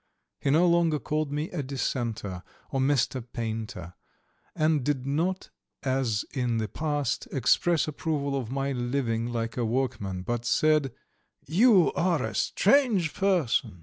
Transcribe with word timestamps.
He 0.39 0.49
no 0.49 0.65
longer 0.65 0.97
called 0.97 1.31
me 1.31 1.51
a 1.51 1.61
dissenter 1.61 2.41
or 2.71 2.79
Mr. 2.79 3.23
Painter, 3.33 3.93
and 4.55 4.83
did 4.83 5.05
not 5.05 5.51
as 5.83 6.25
in 6.33 6.57
the 6.57 6.67
past 6.67 7.27
express 7.31 7.87
approval 7.87 8.35
of 8.35 8.49
my 8.49 8.71
living 8.71 9.27
like 9.31 9.57
a 9.57 9.63
workman, 9.63 10.23
but 10.23 10.43
said: 10.43 10.91
"You 11.45 11.93
are 11.93 12.23
a 12.23 12.33
strange 12.33 13.13
person! 13.13 13.79